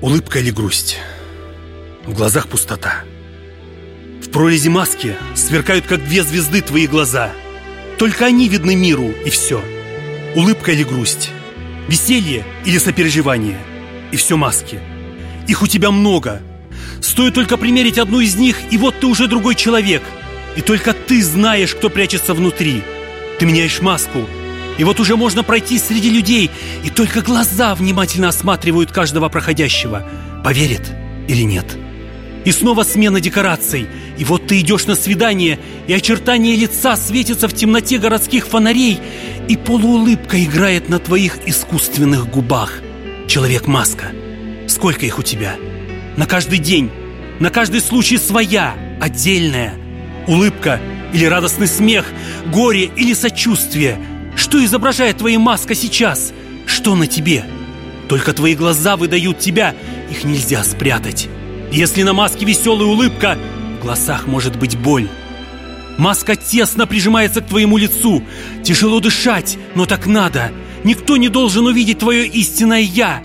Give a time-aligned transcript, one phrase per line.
[0.00, 0.96] Улыбка или грусть?
[2.06, 3.04] В глазах пустота.
[4.22, 7.32] В прорези маски сверкают, как две звезды, твои глаза.
[7.98, 9.62] Только они видны миру, и все.
[10.34, 11.30] Улыбка или грусть?
[11.86, 13.58] Веселье или сопереживание?
[14.10, 14.80] И все маски.
[15.46, 16.40] Их у тебя много.
[17.02, 20.02] Стоит только примерить одну из них, и вот ты уже другой человек.
[20.56, 22.82] И только ты знаешь, кто прячется внутри.
[23.38, 24.26] Ты меняешь маску,
[24.80, 26.50] и вот уже можно пройти среди людей,
[26.84, 30.08] и только глаза внимательно осматривают каждого проходящего.
[30.42, 30.90] Поверит
[31.28, 31.66] или нет?
[32.46, 33.86] И снова смена декораций.
[34.16, 38.98] И вот ты идешь на свидание, и очертания лица светятся в темноте городских фонарей,
[39.48, 42.80] и полуулыбка играет на твоих искусственных губах.
[43.28, 44.12] Человек-маска.
[44.66, 45.56] Сколько их у тебя?
[46.16, 46.90] На каждый день,
[47.38, 49.74] на каждый случай своя, отдельная.
[50.26, 50.80] Улыбка
[51.12, 52.06] или радостный смех,
[52.46, 53.98] горе или сочувствие.
[54.40, 56.32] Что изображает твоя маска сейчас?
[56.64, 57.44] Что на тебе?
[58.08, 59.74] Только твои глаза выдают тебя,
[60.10, 61.28] их нельзя спрятать.
[61.70, 63.36] Если на маске веселая улыбка,
[63.78, 65.10] в глазах может быть боль.
[65.98, 68.24] Маска тесно прижимается к твоему лицу.
[68.64, 70.52] Тяжело дышать, но так надо.
[70.84, 73.22] Никто не должен увидеть твое истинное «я».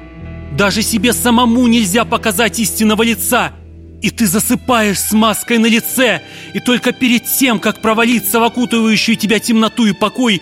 [0.52, 3.54] Даже себе самому нельзя показать истинного лица.
[4.02, 6.22] И ты засыпаешь с маской на лице,
[6.54, 10.42] и только перед тем, как провалиться в окутывающую тебя темноту и покой,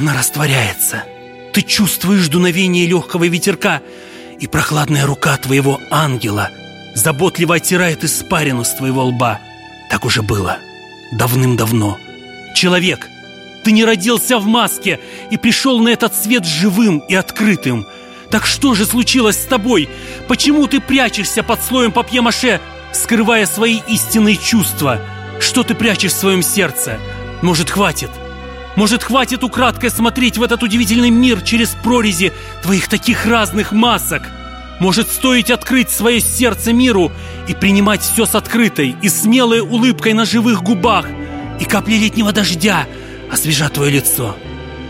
[0.00, 1.04] она растворяется.
[1.52, 3.82] Ты чувствуешь дуновение легкого ветерка,
[4.38, 6.48] и прохладная рука твоего ангела
[6.94, 9.40] заботливо оттирает испарину с твоего лба.
[9.90, 10.58] Так уже было.
[11.12, 11.98] Давным-давно.
[12.54, 13.08] Человек,
[13.62, 17.86] ты не родился в маске и пришел на этот свет живым и открытым.
[18.30, 19.90] Так что же случилось с тобой?
[20.28, 22.58] Почему ты прячешься под слоем папье-маше,
[22.92, 24.98] скрывая свои истинные чувства?
[25.40, 26.98] Что ты прячешь в своем сердце?
[27.42, 28.10] Может, хватит?
[28.80, 34.22] Может, хватит украдкой смотреть в этот удивительный мир через прорези твоих таких разных масок?
[34.78, 37.12] Может, стоит открыть свое сердце миру
[37.46, 41.04] и принимать все с открытой и смелой улыбкой на живых губах,
[41.60, 42.86] и капли летнего дождя
[43.30, 44.34] освежат твое лицо.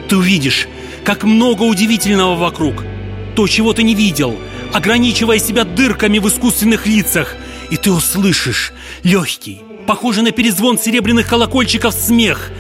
[0.09, 0.69] Ты увидишь,
[1.05, 2.85] как много удивительного вокруг,
[3.35, 4.39] то, чего ты не видел,
[4.73, 7.35] ограничивая себя дырками в искусственных лицах,
[7.71, 12.53] и ты услышишь легкий, похожий на перезвон серебряных колокольчиков смех.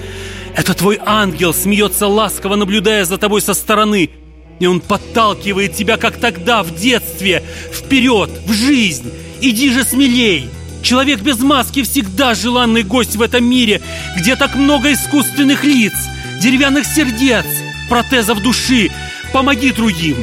[0.56, 4.11] Это твой ангел смеется ласково, наблюдая за тобой со стороны,
[4.59, 9.10] и он подталкивает тебя, как тогда, в детстве, вперед, в жизнь.
[9.41, 10.50] Иди же смелей!
[10.83, 13.81] Человек без маски всегда желанный гость в этом мире,
[14.19, 15.93] где так много искусственных лиц,
[16.41, 17.44] деревянных сердец,
[17.89, 18.91] протезов души.
[19.33, 20.16] Помоги другим.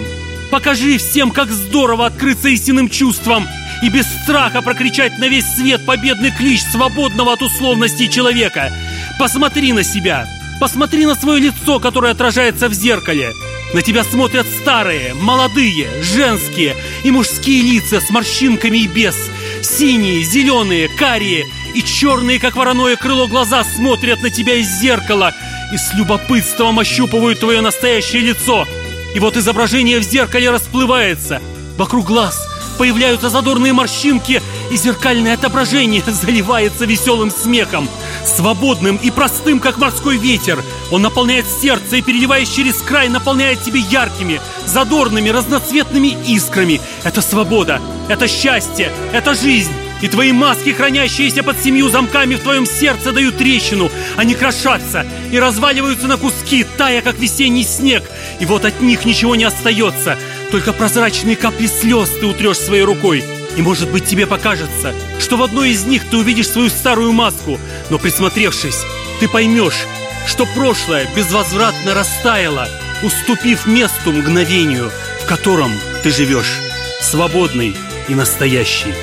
[0.49, 3.47] Покажи всем, как здорово открыться истинным чувствам
[3.83, 8.71] и без страха прокричать на весь свет победный клич свободного от условностей человека.
[9.19, 10.28] Посмотри на себя.
[10.59, 13.31] Посмотри на свое лицо, которое отражается в зеркале.
[13.73, 19.16] На тебя смотрят старые, молодые, женские и мужские лица с морщинками и без.
[19.63, 25.34] Синие, зеленые, карие и черные, как вороное крыло, глаза смотрят на тебя из зеркала
[25.73, 28.67] и с любопытством ощупывают твое настоящее лицо.
[29.16, 31.41] И вот изображение в зеркале расплывается.
[31.78, 32.47] Вокруг глаз
[32.78, 34.41] появляются задорные морщинки,
[34.72, 37.89] и зеркальное отображение заливается веселым смехом.
[38.27, 40.61] Свободным и простым, как морской ветер.
[40.91, 46.81] Он наполняет сердце и, переливаясь через край, наполняет тебе яркими, задорными, разноцветными искрами.
[47.03, 49.71] Это свобода, это счастье, это жизнь.
[50.01, 53.89] И твои маски, хранящиеся под семью замками в твоем сердце, дают трещину.
[54.17, 58.03] Они крошатся и разваливаются на куски, тая, как весенний снег.
[58.39, 60.19] И вот от них ничего не остается.
[60.51, 63.23] Только прозрачные капли слез ты утрешь своей рукой.
[63.57, 67.59] И может быть тебе покажется, что в одной из них ты увидишь свою старую маску.
[67.90, 68.84] Но присмотревшись,
[69.19, 69.85] ты поймешь,
[70.28, 72.69] что прошлое безвозвратно растаяло,
[73.01, 74.91] уступив месту мгновению,
[75.23, 75.72] в котором
[76.03, 76.59] ты живешь,
[77.01, 77.75] свободный
[78.07, 78.94] и настоящий.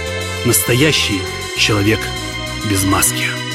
[0.44, 1.20] Настоящий
[1.59, 2.00] человек
[2.70, 3.53] без маски.